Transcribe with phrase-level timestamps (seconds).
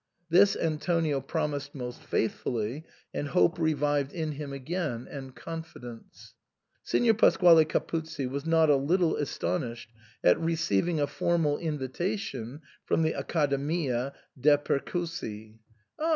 [0.31, 6.33] This Antonio promised most faithfully, and hope revived in him again, and confidence.
[6.81, 9.91] Signor Pasquale Capuzzi was not a little astonished
[10.23, 15.59] at receiving a formal invitation from the Accademia de* Percossi.
[15.99, 16.09] "Ah!"